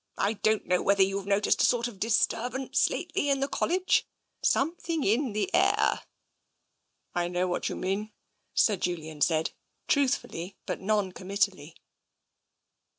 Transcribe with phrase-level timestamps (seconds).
[0.17, 4.07] I don't know whether you've noticed a sort of disturbance lately in the College—
[4.53, 6.01] something in the air?""
[7.13, 8.11] I know what you mean,"
[8.55, 9.51] Sir Julian said
[9.87, 11.75] truthfully, but noncommittally.